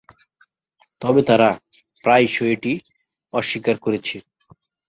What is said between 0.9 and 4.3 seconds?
তবে তারা প্রায়শই এটি অস্বীকার করেছে।